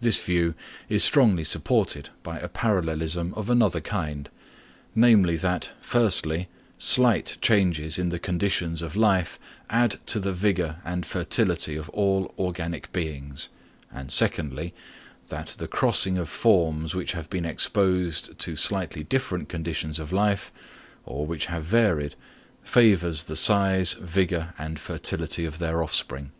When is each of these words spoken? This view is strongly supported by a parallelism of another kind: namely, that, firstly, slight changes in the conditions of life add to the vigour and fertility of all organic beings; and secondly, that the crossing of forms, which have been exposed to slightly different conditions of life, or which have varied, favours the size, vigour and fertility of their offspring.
This 0.00 0.20
view 0.20 0.54
is 0.88 1.02
strongly 1.02 1.42
supported 1.42 2.10
by 2.22 2.38
a 2.38 2.46
parallelism 2.48 3.34
of 3.34 3.50
another 3.50 3.80
kind: 3.80 4.30
namely, 4.94 5.34
that, 5.38 5.72
firstly, 5.80 6.46
slight 6.78 7.36
changes 7.40 7.98
in 7.98 8.10
the 8.10 8.20
conditions 8.20 8.80
of 8.80 8.94
life 8.94 9.40
add 9.68 9.98
to 10.06 10.20
the 10.20 10.32
vigour 10.32 10.76
and 10.84 11.04
fertility 11.04 11.74
of 11.74 11.88
all 11.88 12.32
organic 12.38 12.92
beings; 12.92 13.48
and 13.92 14.12
secondly, 14.12 14.72
that 15.26 15.56
the 15.58 15.66
crossing 15.66 16.16
of 16.16 16.28
forms, 16.28 16.94
which 16.94 17.10
have 17.14 17.28
been 17.28 17.44
exposed 17.44 18.38
to 18.38 18.54
slightly 18.54 19.02
different 19.02 19.48
conditions 19.48 19.98
of 19.98 20.12
life, 20.12 20.52
or 21.04 21.26
which 21.26 21.46
have 21.46 21.64
varied, 21.64 22.14
favours 22.62 23.24
the 23.24 23.34
size, 23.34 23.94
vigour 23.94 24.54
and 24.58 24.78
fertility 24.78 25.44
of 25.44 25.58
their 25.58 25.82
offspring. 25.82 26.30